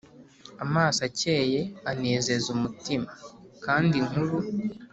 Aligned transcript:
Amaso 0.63 0.99
akeye 1.07 1.59
anezeza 1.91 2.47
umutima 2.55 3.09
kandi 3.65 3.93
inkuru 4.01 4.37